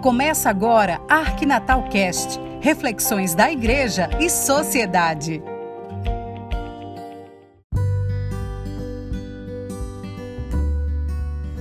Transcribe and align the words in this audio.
Começa 0.00 0.48
agora 0.48 0.98
Arquinatal 1.10 1.82
Cast, 1.90 2.40
reflexões 2.62 3.34
da 3.34 3.52
igreja 3.52 4.08
e 4.18 4.30
sociedade. 4.30 5.42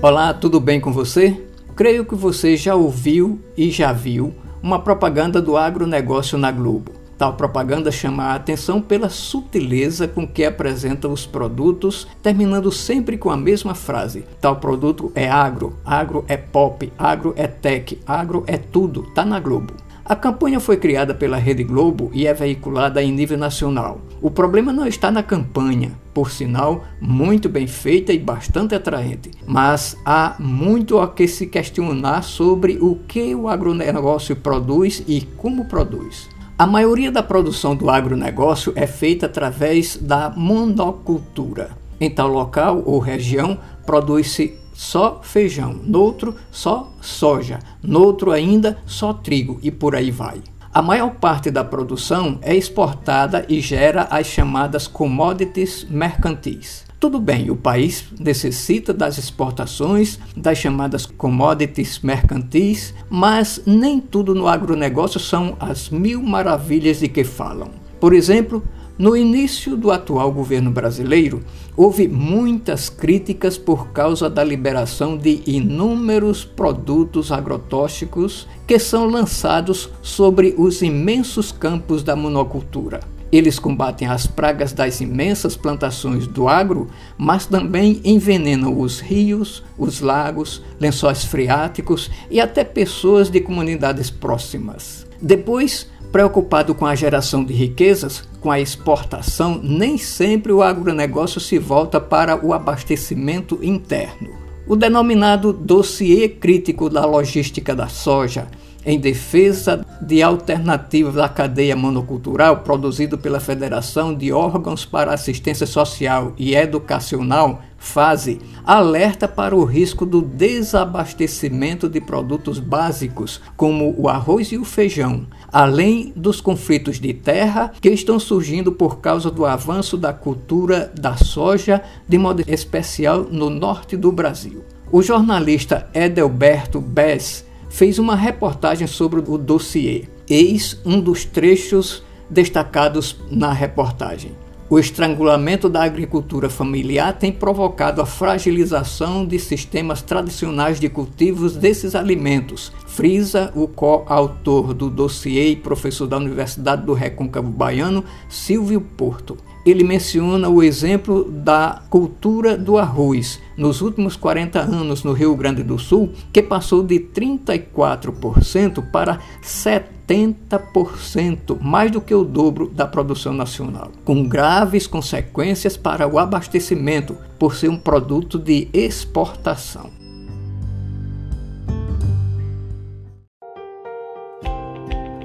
Olá, 0.01 0.33
tudo 0.33 0.57
bem 0.61 0.79
com 0.79 0.93
você? 0.93 1.49
Creio 1.75 2.05
que 2.05 2.15
você 2.15 2.55
já 2.55 2.75
ouviu 2.75 3.41
e 3.57 3.69
já 3.69 3.91
viu 3.91 4.33
uma 4.63 4.81
propaganda 4.81 5.41
do 5.41 5.57
agronegócio 5.57 6.37
na 6.37 6.49
Globo. 6.49 6.98
Tal 7.19 7.33
propaganda 7.33 7.91
chama 7.91 8.23
a 8.23 8.35
atenção 8.35 8.81
pela 8.81 9.09
sutileza 9.09 10.07
com 10.07 10.25
que 10.25 10.45
apresenta 10.45 11.09
os 11.09 11.25
produtos, 11.25 12.07
terminando 12.23 12.71
sempre 12.71 13.17
com 13.17 13.29
a 13.29 13.35
mesma 13.35 13.75
frase: 13.75 14.23
tal 14.39 14.55
produto 14.55 15.11
é 15.13 15.29
agro, 15.29 15.77
agro 15.83 16.23
é 16.29 16.37
pop, 16.37 16.89
agro 16.97 17.33
é 17.35 17.45
tech, 17.45 17.99
agro 18.07 18.45
é 18.47 18.55
tudo, 18.55 19.03
tá 19.13 19.25
na 19.25 19.37
Globo. 19.37 19.73
A 20.05 20.15
campanha 20.15 20.61
foi 20.61 20.77
criada 20.77 21.13
pela 21.13 21.35
Rede 21.35 21.61
Globo 21.61 22.09
e 22.13 22.25
é 22.25 22.33
veiculada 22.33 23.03
em 23.03 23.11
nível 23.11 23.37
nacional. 23.37 23.99
O 24.21 24.31
problema 24.31 24.71
não 24.71 24.87
está 24.87 25.11
na 25.11 25.21
campanha, 25.21 25.91
por 26.13 26.31
sinal, 26.31 26.85
muito 27.01 27.49
bem 27.49 27.67
feita 27.67 28.13
e 28.13 28.17
bastante 28.17 28.73
atraente, 28.73 29.29
mas 29.45 29.97
há 30.05 30.37
muito 30.39 30.99
a 30.99 31.07
que 31.09 31.27
se 31.27 31.47
questionar 31.47 32.23
sobre 32.23 32.77
o 32.79 32.95
que 32.95 33.35
o 33.35 33.49
agronegócio 33.49 34.37
produz 34.37 35.03
e 35.05 35.21
como 35.35 35.65
produz. 35.65 36.38
A 36.59 36.67
maioria 36.67 37.09
da 37.09 37.23
produção 37.23 37.73
do 37.73 37.89
agronegócio 37.89 38.73
é 38.75 38.85
feita 38.85 39.27
através 39.27 39.95
da 39.95 40.29
monocultura. 40.29 41.69
Em 42.01 42.09
tal 42.09 42.27
local 42.27 42.83
ou 42.85 42.99
região, 42.99 43.57
produz-se 43.85 44.59
só 44.73 45.21
feijão, 45.23 45.79
noutro 45.85 46.35
só 46.51 46.91
soja, 46.99 47.59
noutro 47.81 48.33
ainda 48.33 48.77
só 48.85 49.13
trigo 49.13 49.57
e 49.63 49.71
por 49.71 49.95
aí 49.95 50.11
vai. 50.11 50.41
A 50.73 50.81
maior 50.81 51.11
parte 51.11 51.49
da 51.49 51.63
produção 51.63 52.37
é 52.41 52.53
exportada 52.53 53.45
e 53.47 53.61
gera 53.61 54.09
as 54.11 54.27
chamadas 54.27 54.85
commodities 54.85 55.87
mercantis. 55.89 56.88
Tudo 56.99 57.17
bem, 57.17 57.49
o 57.49 57.55
país 57.55 58.03
necessita 58.19 58.93
das 58.93 59.17
exportações, 59.17 60.19
das 60.35 60.57
chamadas 60.57 61.05
commodities 61.05 61.99
mercantis, 61.99 62.93
mas 63.09 63.61
nem 63.65 64.01
tudo 64.01 64.35
no 64.35 64.49
agronegócio 64.49 65.17
são 65.17 65.55
as 65.61 65.89
mil 65.89 66.21
maravilhas 66.21 66.99
de 66.99 67.07
que 67.07 67.23
falam. 67.23 67.69
Por 68.01 68.13
exemplo, 68.13 68.61
no 68.97 69.15
início 69.15 69.77
do 69.77 69.91
atual 69.91 70.29
governo 70.29 70.71
brasileiro, 70.71 71.41
houve 71.77 72.05
muitas 72.05 72.89
críticas 72.89 73.57
por 73.57 73.93
causa 73.93 74.29
da 74.29 74.43
liberação 74.43 75.17
de 75.17 75.41
inúmeros 75.47 76.43
produtos 76.43 77.31
agrotóxicos 77.31 78.45
que 78.67 78.77
são 78.77 79.05
lançados 79.05 79.89
sobre 80.01 80.53
os 80.57 80.81
imensos 80.81 81.49
campos 81.49 82.03
da 82.03 82.13
monocultura. 82.13 82.99
Eles 83.31 83.59
combatem 83.59 84.07
as 84.07 84.25
pragas 84.25 84.73
das 84.73 85.01
imensas 85.01 85.55
plantações 85.55 86.25
do 86.25 86.47
agro, 86.47 86.87
mas 87.17 87.45
também 87.45 88.01
envenenam 88.03 88.79
os 88.79 88.99
rios, 88.99 89.63
os 89.77 90.01
lagos, 90.01 90.63
lençóis 90.79 91.23
freáticos 91.23 92.09
e 92.29 92.41
até 92.41 92.63
pessoas 92.63 93.29
de 93.29 93.39
comunidades 93.39 94.09
próximas. 94.09 95.05
Depois, 95.21 95.87
preocupado 96.11 96.73
com 96.73 96.85
a 96.85 96.95
geração 96.95 97.43
de 97.43 97.53
riquezas, 97.53 98.27
com 98.41 98.49
a 98.49 98.59
exportação, 98.59 99.59
nem 99.61 99.97
sempre 99.97 100.51
o 100.51 100.63
agronegócio 100.63 101.39
se 101.39 101.59
volta 101.59 101.99
para 101.99 102.43
o 102.43 102.53
abastecimento 102.53 103.59
interno. 103.61 104.29
O 104.67 104.75
denominado 104.75 105.51
dossiê 105.51 106.29
crítico 106.29 106.89
da 106.89 107.05
logística 107.05 107.75
da 107.75 107.87
soja 107.87 108.47
em 108.89 108.99
defesa 108.99 109.85
de 110.01 110.23
alternativas 110.23 111.15
à 111.17 111.29
cadeia 111.29 111.75
monocultural 111.75 112.61
produzido 112.61 113.19
pela 113.19 113.39
Federação 113.39 114.15
de 114.15 114.31
Órgãos 114.31 114.83
para 114.83 115.13
Assistência 115.13 115.67
Social 115.67 116.33
e 116.39 116.55
Educacional, 116.55 117.61
FASE, 117.77 118.39
alerta 118.65 119.27
para 119.27 119.55
o 119.55 119.63
risco 119.63 120.07
do 120.07 120.23
desabastecimento 120.23 121.87
de 121.87 122.01
produtos 122.01 122.57
básicos, 122.57 123.39
como 123.55 123.93
o 123.95 124.09
arroz 124.09 124.51
e 124.51 124.57
o 124.57 124.65
feijão, 124.65 125.27
além 125.51 126.11
dos 126.15 126.41
conflitos 126.41 126.99
de 126.99 127.13
terra 127.13 127.71
que 127.79 127.89
estão 127.89 128.19
surgindo 128.19 128.71
por 128.71 128.99
causa 128.99 129.29
do 129.29 129.45
avanço 129.45 129.97
da 129.97 130.11
cultura 130.11 130.91
da 130.99 131.15
soja, 131.15 131.83
de 132.07 132.17
modo 132.17 132.43
especial 132.47 133.27
no 133.29 133.51
norte 133.51 133.95
do 133.95 134.11
Brasil. 134.11 134.63
O 134.91 135.03
jornalista 135.03 135.87
Edelberto 135.93 136.81
Bess 136.81 137.47
fez 137.69 137.99
uma 137.99 138.15
reportagem 138.15 138.87
sobre 138.87 139.19
o 139.19 139.37
dossiê. 139.37 140.05
Eis 140.29 140.79
um 140.85 140.99
dos 140.99 141.25
trechos 141.25 142.03
destacados 142.29 143.15
na 143.31 143.51
reportagem. 143.53 144.31
O 144.69 144.77
estrangulamento 144.77 145.67
da 145.67 145.83
agricultura 145.83 146.47
familiar 146.47 147.17
tem 147.17 147.31
provocado 147.31 148.03
a 148.03 148.05
fragilização 148.05 149.25
de 149.25 149.39
sistemas 149.39 150.03
tradicionais 150.03 150.79
de 150.79 150.87
cultivos 150.87 151.55
desses 151.55 151.95
alimentos, 151.95 152.71
frisa 152.89 153.51
o 153.55 153.67
coautor 153.67 154.73
do 154.73 154.89
dossiê 154.89 155.51
e 155.51 155.55
professor 155.55 156.07
da 156.07 156.17
Universidade 156.17 156.85
do 156.85 156.93
Recôncavo 156.93 157.49
Baiano, 157.49 158.03
Silvio 158.27 158.81
Porto 158.81 159.37
ele 159.65 159.83
menciona 159.83 160.47
o 160.49 160.63
exemplo 160.63 161.25
da 161.25 161.81
cultura 161.89 162.57
do 162.57 162.77
arroz 162.77 163.41
nos 163.57 163.81
últimos 163.81 164.15
40 164.15 164.57
anos 164.59 165.03
no 165.03 165.11
Rio 165.11 165.35
Grande 165.35 165.63
do 165.63 165.77
Sul, 165.77 166.13
que 166.31 166.41
passou 166.41 166.81
de 166.81 166.97
34% 166.99 168.89
para 168.89 169.19
70%, 169.43 171.59
mais 171.61 171.91
do 171.91 171.99
que 171.99 172.15
o 172.15 172.23
dobro 172.23 172.69
da 172.69 172.87
produção 172.87 173.33
nacional, 173.33 173.91
com 174.05 174.23
graves 174.23 174.87
consequências 174.87 175.75
para 175.75 176.07
o 176.07 176.17
abastecimento, 176.17 177.17
por 177.37 177.53
ser 177.55 177.69
um 177.69 177.77
produto 177.77 178.39
de 178.39 178.69
exportação. 178.73 179.98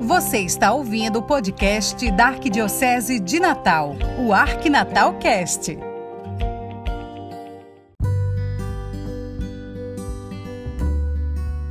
Você 0.05 0.41
está 0.41 0.71
ouvindo 0.71 1.21
o 1.21 1.23
podcast 1.23 2.11
da 2.11 2.27
Arquidiocese 2.27 3.19
de 3.19 3.41
Natal, 3.41 3.97
o 4.19 4.35
Arquinatal 4.35 5.15
Cast. 5.15 5.79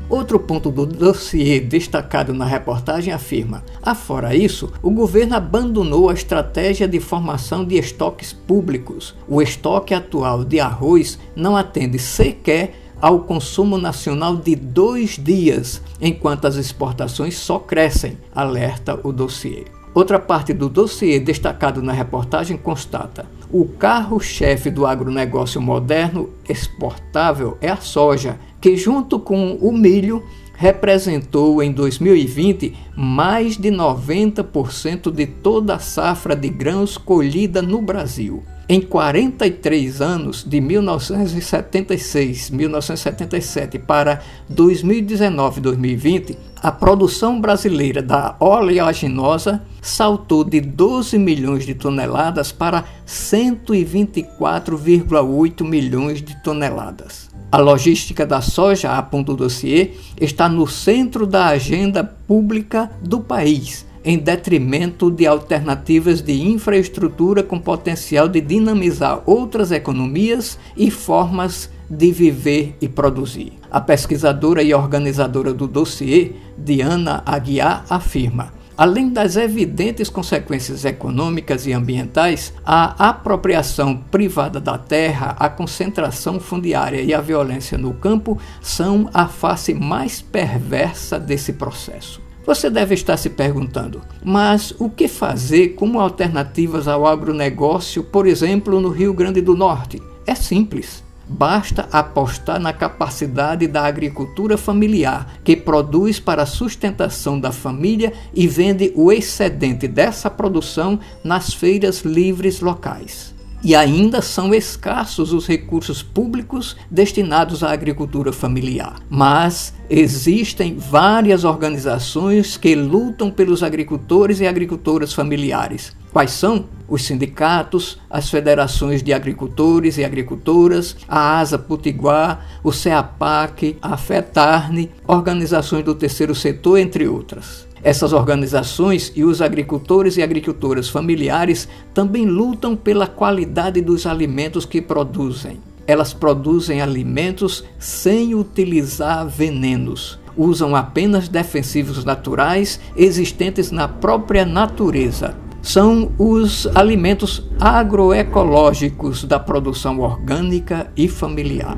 Outro 0.09 0.39
ponto 0.39 0.71
do 0.71 0.88
dossiê 0.88 1.59
destacado 1.59 2.33
na 2.33 2.45
reportagem 2.45 3.13
afirma: 3.13 3.63
afora 3.83 4.35
isso, 4.35 4.73
o 4.81 4.89
governo 4.89 5.35
abandonou 5.35 6.09
a 6.09 6.13
estratégia 6.15 6.88
de 6.88 7.00
formação 7.00 7.63
de 7.63 7.77
estoques 7.77 8.33
públicos. 8.33 9.15
O 9.27 9.44
estoque 9.44 9.94
atual 9.94 10.44
de 10.44 10.59
arroz 10.59 11.19
não 11.35 11.55
atende 11.55 12.00
sequer 12.00 12.82
ao 13.03 13.19
consumo 13.19 13.78
nacional 13.78 14.38
de 14.38 14.56
dois 14.56 15.19
dias, 15.22 15.81
enquanto 16.00 16.46
as 16.46 16.56
exportações 16.56 17.36
só 17.36 17.59
crescem, 17.59 18.18
alerta 18.34 18.97
o 19.03 19.12
dossiê. 19.12 19.66
Outra 19.94 20.18
parte 20.18 20.53
do 20.53 20.69
dossiê 20.69 21.19
destacado 21.19 21.81
na 21.81 21.92
reportagem 21.92 22.56
constata: 22.56 23.25
o 23.52 23.66
carro-chefe 23.66 24.69
do 24.69 24.86
agronegócio 24.86 25.62
moderno 25.62 26.30
exportável 26.47 27.58
é 27.59 27.68
a 27.68 27.75
soja, 27.75 28.40
que, 28.62 28.78
junto 28.78 29.19
com 29.19 29.56
o 29.56 29.74
milho, 29.74 30.24
representou 30.56 31.62
em 31.62 31.74
2020 31.74 32.74
mais 32.96 33.58
de 33.58 33.69
90% 33.69 35.12
de 35.12 35.25
toda 35.25 35.75
a 35.75 35.80
safra 35.80 36.38
de 36.38 36.47
grãos 36.47 36.97
colhida 36.97 37.62
no 37.62 37.81
Brasil. 37.81 38.42
Em 38.68 38.79
43 38.79 40.01
anos, 40.01 40.44
de 40.47 40.62
1976, 40.62 42.50
1977 42.50 43.78
para 43.78 44.22
2019 44.47 45.60
2020, 45.60 46.38
a 46.62 46.71
produção 46.71 47.42
brasileira 47.42 48.01
da 48.01 48.38
oleaginosa 48.39 49.62
saltou 49.81 50.45
de 50.45 50.62
12 50.62 51.18
milhões 51.18 51.65
de 51.65 51.75
toneladas 51.75 52.54
para 52.54 52.86
124,8 53.06 55.62
milhões 55.65 56.21
de 56.21 56.42
toneladas. 56.42 57.30
A 57.51 57.57
logística 57.57 58.25
da 58.25 58.39
soja, 58.39 58.94
aponta 58.94 59.33
o 59.33 59.36
dossiê, 59.36 59.92
está 60.19 60.48
no 60.48 60.65
centro 60.68 61.27
da 61.27 61.48
agenda 61.48 62.01
pública 62.01 62.89
do 63.01 63.19
país 63.19 63.86
em 64.03 64.17
detrimento 64.17 65.09
de 65.09 65.25
alternativas 65.25 66.21
de 66.21 66.41
infraestrutura 66.41 67.41
com 67.41 67.59
potencial 67.59 68.27
de 68.27 68.41
dinamizar 68.41 69.21
outras 69.25 69.71
economias 69.71 70.57
e 70.75 70.91
formas 70.91 71.69
de 71.89 72.11
viver 72.11 72.75
e 72.81 72.88
produzir. 72.88 73.53
A 73.71 73.79
pesquisadora 73.79 74.61
e 74.61 74.73
organizadora 74.73 75.53
do 75.53 75.67
dossiê, 75.67 76.33
Diana 76.57 77.23
Aguiar, 77.25 77.85
afirma: 77.89 78.53
Além 78.75 79.09
das 79.09 79.35
evidentes 79.35 80.09
consequências 80.09 80.83
econômicas 80.83 81.67
e 81.67 81.73
ambientais, 81.73 82.53
a 82.65 83.09
apropriação 83.09 83.97
privada 83.97 84.59
da 84.59 84.77
terra, 84.77 85.35
a 85.39 85.47
concentração 85.47 86.39
fundiária 86.39 87.01
e 87.01 87.13
a 87.13 87.21
violência 87.21 87.77
no 87.77 87.94
campo 87.94 88.38
são 88.61 89.09
a 89.13 89.27
face 89.27 89.73
mais 89.73 90.21
perversa 90.21 91.19
desse 91.19 91.53
processo. 91.53 92.23
Você 92.45 92.69
deve 92.69 92.94
estar 92.94 93.16
se 93.16 93.30
perguntando, 93.30 94.01
mas 94.24 94.74
o 94.78 94.90
que 94.90 95.07
fazer 95.07 95.69
como 95.69 96.00
alternativas 96.00 96.90
ao 96.90 97.07
agronegócio, 97.07 98.04
por 98.04 98.28
exemplo, 98.28 98.81
no 98.81 98.90
Rio 98.90 99.13
Grande 99.13 99.40
do 99.40 99.56
Norte? 99.56 100.01
É 100.28 100.36
simples. 100.36 101.04
Basta 101.25 101.88
apostar 101.90 102.60
na 102.60 102.74
capacidade 102.74 103.66
da 103.66 103.86
agricultura 103.86 104.57
familiar, 104.57 105.40
que 105.42 105.56
produz 105.56 106.19
para 106.19 106.44
a 106.44 106.45
sustentação 106.45 107.40
da 107.40 107.51
família 107.51 108.12
e 108.34 108.46
vende 108.46 108.92
o 108.94 109.10
excedente 109.10 109.88
dessa 109.88 110.30
produção 110.30 111.00
nas 111.24 111.54
feiras 111.54 112.01
livres 112.01 112.60
locais. 112.60 113.34
E 113.63 113.75
ainda 113.75 114.21
são 114.21 114.54
escassos 114.54 115.31
os 115.31 115.48
recursos 115.48 116.04
públicos 116.04 116.75
destinados 116.92 117.63
à 117.63 117.71
agricultura 117.71 118.33
familiar. 118.33 118.98
Mas 119.10 119.74
existem 119.89 120.75
várias 120.77 121.45
organizações 121.45 122.57
que 122.57 122.75
lutam 122.75 123.31
pelos 123.31 123.63
agricultores 123.63 124.42
e 124.42 124.48
agricultoras 124.48 125.13
familiares. 125.13 125.95
Quais 126.12 126.31
são? 126.31 126.65
Os 126.88 127.06
sindicatos, 127.06 127.98
as 128.10 128.30
federações 128.30 129.01
de 129.01 129.13
agricultores 129.13 129.98
e 129.98 130.04
agricultoras, 130.04 130.98
a 131.07 131.39
ASA 131.39 131.57
Potiguar, 131.57 132.45
o 132.63 132.71
CEAPAC, 132.71 133.77
a 133.81 133.95
FETARNE, 133.98 134.92
organizações 135.07 135.86
do 135.86 135.95
terceiro 135.95 136.36
setor, 136.36 136.77
entre 136.77 137.07
outras. 137.07 137.65
Essas 137.83 138.13
organizações 138.13 139.12
e 139.13 139.25
os 139.25 139.41
agricultores 139.41 140.15
e 140.15 140.24
agricultoras 140.24 140.88
familiares 140.88 141.68
também 141.94 142.25
lutam 142.25 142.77
pela 142.77 143.06
qualidade 143.06 143.81
dos 143.81 144.06
alimentos 144.06 144.65
que 144.65 144.81
produzem. 144.81 145.59
Elas 145.85 146.13
produzem 146.13 146.81
alimentos 146.81 147.65
sem 147.77 148.33
utilizar 148.33 149.27
venenos. 149.27 150.18
Usam 150.38 150.75
apenas 150.75 151.27
defensivos 151.27 152.06
naturais 152.06 152.80
existentes 152.95 153.69
na 153.69 153.88
própria 153.88 154.45
natureza. 154.45 155.36
São 155.62 156.12
os 156.18 156.65
alimentos 156.75 157.44
agroecológicos 157.59 159.25
da 159.25 159.39
produção 159.39 160.00
orgânica 160.00 160.89
e 160.95 161.09
familiar. 161.09 161.77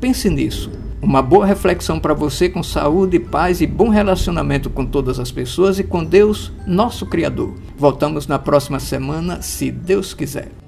Pense 0.00 0.28
nisso. 0.28 0.83
Uma 1.04 1.20
boa 1.20 1.44
reflexão 1.44 2.00
para 2.00 2.14
você 2.14 2.48
com 2.48 2.62
saúde, 2.62 3.20
paz 3.20 3.60
e 3.60 3.66
bom 3.66 3.90
relacionamento 3.90 4.70
com 4.70 4.86
todas 4.86 5.20
as 5.20 5.30
pessoas 5.30 5.78
e 5.78 5.84
com 5.84 6.02
Deus, 6.02 6.50
nosso 6.66 7.04
Criador. 7.04 7.52
Voltamos 7.76 8.26
na 8.26 8.38
próxima 8.38 8.80
semana, 8.80 9.42
se 9.42 9.70
Deus 9.70 10.14
quiser. 10.14 10.63